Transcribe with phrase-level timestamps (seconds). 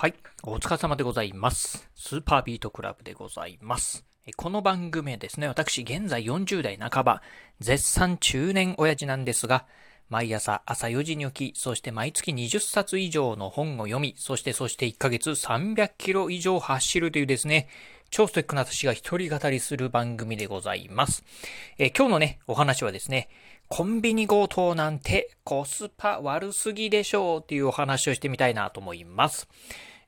[0.00, 0.14] はい。
[0.44, 1.90] お疲れ様でございます。
[1.94, 4.06] スーパービートクラブでございます。
[4.34, 7.20] この番組はですね、私、現在40代半ば、
[7.58, 9.66] 絶賛中年親父なんですが、
[10.08, 17.68] 毎朝朝4時に起き、そして毎月20冊以上の本を読み、そしてそして1ヶ月300キロ以上走るというですね、
[18.08, 21.24] 超ストイックな私が一人語りする番組でございます。
[21.76, 23.28] え、今日のね、お話はですね、
[23.68, 29.46] コンビニ強盗なんてコスパ悪すぎでしょうっていうお話をしてみたいなと思います。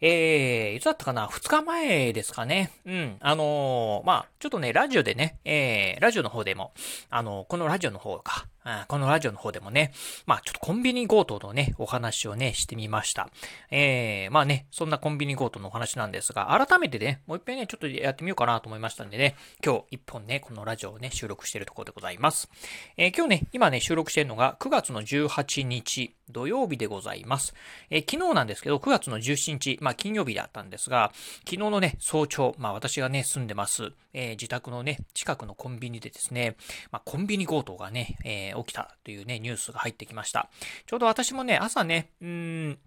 [0.05, 1.29] えー、いつだったかな？
[1.29, 2.73] 二日前ですかね。
[2.85, 3.17] うん。
[3.21, 6.73] あのー、まあ、ちょっとね、ラジオでね、えー、ラジオの方でも、
[7.09, 8.49] あのー、このラジオの方か、
[8.87, 9.93] このラジオの方でもね、
[10.27, 13.29] まあちょっとコンビニ強盗のね、お話をね、してみました。
[13.71, 22.49] えー、まあね、そんなコンビニ強盗のお話なんですが、改めてね、もう一遍ね、ちょっとやってみようかなと思いましたんでね、今日一本ね、このラジオをね、収録しているところでございます。
[22.97, 27.55] えー、今日ね、今ね、収録しているのが9月の18日土曜日でございます。
[27.91, 36.57] えー、昨日なんですけど、9月の17日、まあ金曜日だったんですが、昨日のね、早朝、まあ私がね、住んでます、えー、自宅のね、近くのコンビニでですね、
[36.91, 40.51] まあコンビニ強盗がね、えー起きたというね、ニュースが入ってきました。
[40.87, 42.79] ちょうど私もね、朝ね、うーん、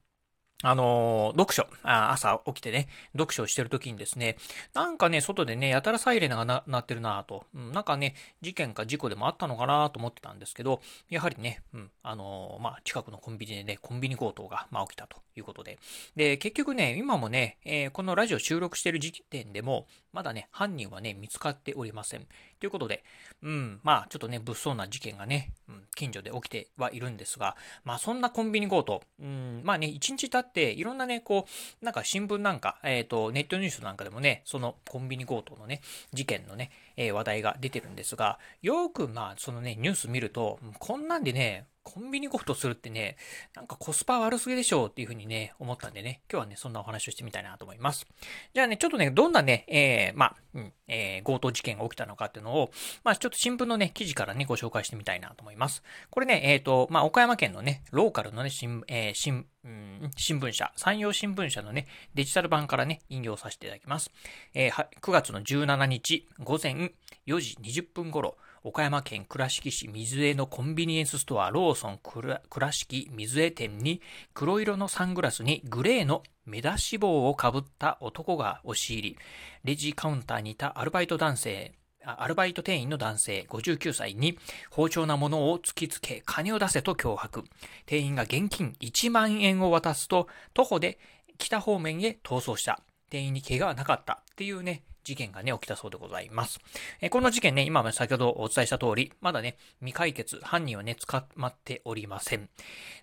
[0.67, 4.35] あの、読書あ、朝起きてね、読書をしてる時にですね、
[4.73, 15.77] なんかね、外でね、やたらサイレンがな鳴ってるなと、うん、なんかね、事件か事故でもあったのかなと思ってたんですけど、やはりね、うん、あのまあ、近くのコンビニでね、コンビニ強盗が、まあ、起きたということで。
[16.16, 22.25] で、結局ね、今もね、えー、このラジオ収録してる時点でも、まだね、犯人はね、見つかっておりません。
[22.59, 23.03] ということで、
[23.44, 31.45] うん、まあ、ちょっとね、物騒な事件がね、うん、近所で起きてはいるんですが、まあ、そんなコンビニ強盗、うん、まあね、一日経って、いろんなね、こ
[31.81, 35.81] う、なんか新聞なんか、えっ、ー、と、ネットニュースなんかでもね、そのコンビニ強盗のね、
[36.13, 43.16] 事件のね、えー、話題が出てるんですが、よく、まあ、そのね、ニュース見ると、こんなんでね、コンビニ強盗するってね、
[43.55, 48.08] なんかコスパ悪すぎでしょうっていうふうにね、思ったんでね、今日はね、そんなお話をしてみたいなと思います。
[48.55, 52.72] じゃあね、ちょっとね、どんなね、えー、まあ、うん、えー、強盗事件が起きたのかっていうのを、
[53.03, 55.84] まあ、ちょっと新聞のね、記事からね、ご紹介してみたいなと思います。
[56.09, 61.85] これね、えっ、ー、と、まあ、岡山県のね、ローカルのね、新、えー、新、うん、新聞社、山陽新聞社のね、
[62.16, 64.09] デジタル版からね、引用させていただきます。
[64.56, 66.94] えー、9月の17日午前
[67.28, 74.01] 4時20分頃、岡山県倉敷市水江のコンビニエンスストアローソン倉敷水江店に
[74.33, 79.17] 黒色のサングラスにグレーの目出し帽をかぶった男が押し入り、
[79.63, 84.39] レジカウンターにいたアルバイト男性、アルバイト店員の男性59歳に
[84.71, 87.43] 包丁なものを突きつけ金を出せと脅迫。
[87.85, 90.97] 店員が現金1万円を渡すと徒歩で
[91.37, 92.79] 北方面へ逃走した。
[93.11, 96.59] 店員に怪我はなかったっていうね、事件がね、起きたそうでございます。
[96.99, 102.49] えこの事件ね、今も先ほどお伝えした通り、まだね、未解決、犯人はね、捕まっておりません。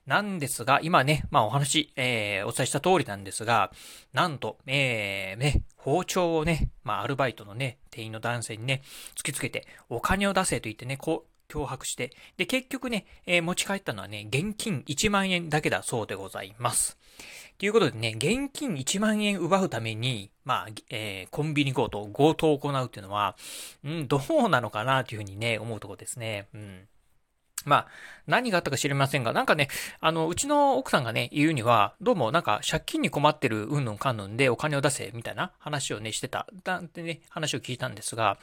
[0.04, 3.72] なんですが、今ね、まあお話、えー、お伝えした通りなんですが、
[4.12, 8.82] なんと、えー、ね、包丁をね、まあアルバイトのね、店員の男性にね、
[9.16, 16.96] 突きつけて、お金を出せと言ってね、こう、脅迫して、で、結局ね、えー、持ち帰ったのはね、現金1万円だけだそうでございます。
[17.58, 23.36] ということでね、現金1万円奪うために、まあ、えー、コンビニ強盗、強盗を行うっていうのは、
[23.84, 26.48] うん、どうなのかなというふうにね、思うところですね。
[26.54, 26.88] うん。
[27.64, 27.86] まあ、
[28.26, 29.68] 何があったか知りませんが、なんかね、
[30.00, 36.46] あの、うちの奥さんがね、言うには、どうもなんか借金に困ってるうんぬんかんぬんでお金を出せ、みたいな話をね、してた。
[36.64, 38.38] なんてね、話を聞いたんですが、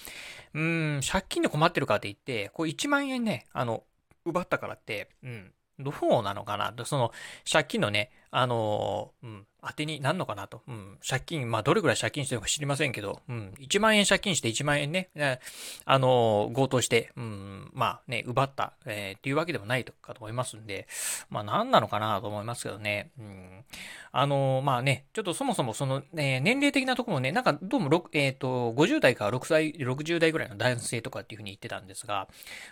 [0.53, 3.83] うーん、借金で困ってるかって言って、こう1万円ね、あの、
[4.25, 7.11] 奪ったからって、うん、どうなのかなその、
[7.49, 10.61] 借金のね、あの、うん、当てになんのかなと。
[10.67, 10.97] うん。
[11.07, 13.53] 借金、まあ、どれぐらい借金してるのか知りませんけど、うん。
[13.59, 15.09] 1万円借金して1万円ね、
[15.85, 20.87] あの、強盗して、うん、まあね、奪った、えー、っていうわけでもないとかと思いますんで、
[21.29, 23.11] まあ、なんなのかなと思いますけどね。
[23.19, 23.65] うん。
[24.11, 32.27] あの、まあね、ちょっとそもそもその、ね、年齢的なところもね、なんかどうも、えっ、ー、と、50代から6歳、60代ぐらいの男性とかっていうふうに言ってたんですが、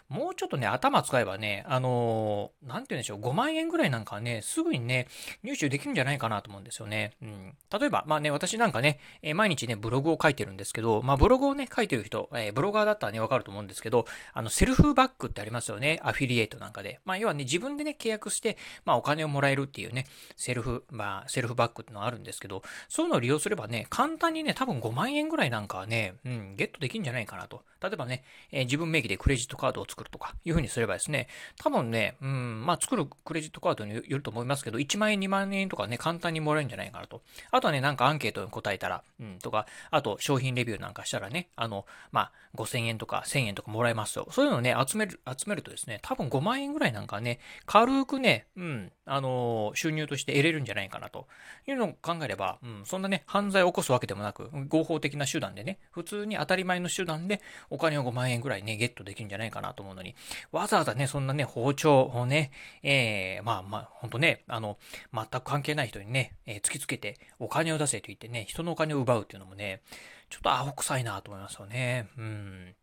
[0.10, 5.08] もうちょっとね、頭使えばね、あの、なんて言うんでしょう、5万円ぐらいなんかね、すぐにね、
[5.48, 7.14] 入手できるんじゃないかなと思うんですよね。
[7.22, 7.56] うん。
[7.80, 16.00] 例えば、まあね、私なんかね、え、毎日ね、ブログを書いてるんですけど、まあブログをね、書いてる人、え、ブロガーだったらね、わかると思うんですけど、あの、セルフバックってありますよね。
[16.04, 17.00] アフィリエイトなんかで。
[17.06, 20.06] まあ要はね、自分でね、契約して、まあお金をもらえるっていうね、
[20.36, 27.64] セルフ、まあ、セルフバックってのがあるんですけど、そういうのを利用すればね、簡単にね、多分5万円ぐらいなんかはね、うん、ゲットできるんじゃないかなと。
[27.82, 31.28] 例えばね、え、自分名義でクレジットカードを作るとか、いうふうにすればですね、
[31.58, 37.22] 多分ね、うん、まあ作るクレジットカードによると思いますけど、1万円、2万円万円とかね、簡単にもらえるんじゃないかなと。
[37.52, 44.28] あとはね、なんかアンケートに答えたら、うん、とか、あと商品レビューなんかしたらね、あの、まあ、5000円とか1000円とかもらえますよ。
[44.32, 51.28] そういうのをね、集める、集めるとですね、多分5万円ぐらいなんかね、軽くね、うん、あの収入として得れるんじゃないかなと。
[51.72, 60.16] いうのを考えれば、うん、そんなね、犯罪を起こすわけでもなく、合法的な手段でね、普通に当たり前の手段でお金を5万円ぐらいね、ゲットできるんじゃないかなと思うのに、
[60.52, 62.52] わざわざね、そんなね、包丁をね、
[62.84, 64.78] えー、まあまあ、ほんとね、あの、
[65.32, 69.82] 全く関係ない人にね、えー、突きつけてお金を出せと言ってね、人のお金を奪うっていうのもね、
[70.30, 72.08] ちょっとアホ臭いなと思いますよね。
[72.18, 72.76] うん。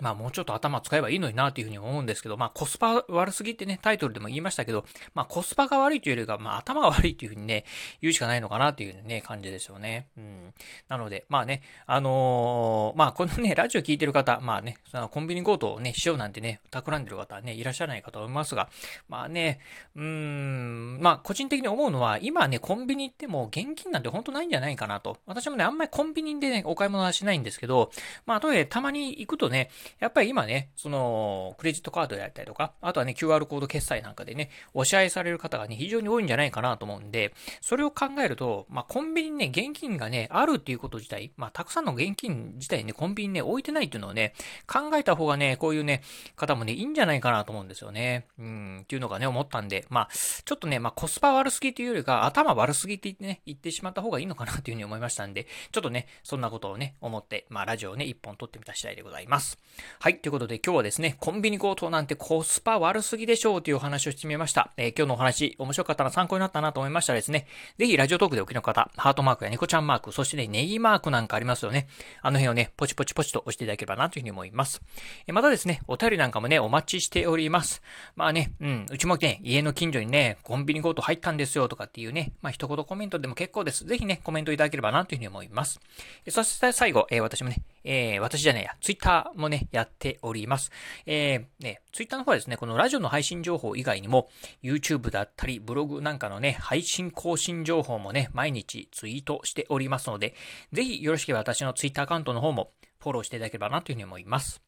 [0.00, 4.84] まあもうちょっと頭使えばいいのになというふうに思うんですけど、まあコスパ悪すぎってね、タイトルでも言いましたけど、
[5.14, 7.64] まあコスパが悪いというよりか、まあ頭が悪いというふうにね、
[8.00, 10.08] 言うしかないのかなというね、感じですよね。
[10.16, 10.54] うん。
[10.88, 18.68] なので、まあね、あのー、まあこのね、ラジオ聞いてる方、まあね、そのコンビニ強盗をね、しようなんてね、企んでる方はね、いらっしゃらないかと思いますが、
[19.08, 19.60] まあね、
[19.94, 25.18] うーん、まあ個人的に思うのは、今ね、コンビニ行っても現金なんて本当ないんじゃないかなと。
[25.26, 27.90] 私もね、あんまりコンビニでね、お買い物はしないんですけど、
[28.26, 44.34] まあとはいえ、たまに行くとね、やっぱり今ね、その、クレジットカードであったりとか、あとはね、QR コード決済なんかでね、お支払いされる方がね、非常に多いんじゃないかなと思うんで、それを考えると、まあ、コンビニね、現金がね、あるっていうこと自体、まあ、たくさんの現金自体ね、コンビニね、置いてないっていうのをね、
[44.66, 46.02] 考えた方がね、こういうね、
[46.36, 48.26] 方もね、いいんじゃないかなと思うんですよね。
[48.38, 50.08] うん、っていうのがね、思ったんで、まあ、
[50.44, 59.58] ちょっとね、まあ、コスパ悪すぎっていうよりか、頭悪すぎって言ってね、言ってしまった方がいいのかなっていうふうに思いましたんで、ちょっとね、そんなことをね、思って、まあ、ラジオをね、一本撮ってみた次第でございます。
[59.98, 64.72] はい、ということで今日はですね、コンビニ強盗なんてコスパ悪すぎでしょうというお話をしてみました。
[64.76, 67.46] えー、今日のお話、面白かったら参考になったなと思いましたらですね、
[67.78, 71.88] ぜひラジオトークでお聞きの方、ハートマークやニコちゃんマーク、そしてね、ネギマークなんかありますよね。
[72.22, 74.82] あの辺をね、ポチポチポチと押していただければなというふうに思います。
[75.26, 77.82] えー、またですね、お便りなんかもね、お待ちしております。
[78.14, 83.84] まあね、うん、うちもね、家の近所にね、コンビニ強盗入ったんですよとかっていうね、まあ一言コメントでも結構です。
[83.84, 85.80] ぜひね、コメントいただければなというふうに思います。
[86.24, 90.72] えー、そして最後、えー、私もね、えー、私じゃないや、ツイッターもね、やっております。
[91.06, 94.28] えー、ね、ツイッターの方はですね、このラジオの配信情報以外にも、
[94.62, 100.34] YouTube だったり、ブログなんかのね、配信更新情報もね、毎日ツイートしておりますので、
[100.72, 104.60] ぜひよろしければ私のツイッターアカウントの方もフォローしていただければなというふうに思います。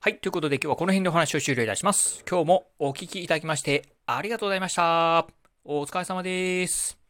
[0.00, 0.18] はい。
[0.18, 2.24] ということで今日はこの辺でお話を終了いたします。
[2.28, 5.26] 今日もお聴きいただきましてありがとうございました。
[5.64, 7.05] お疲れ様です。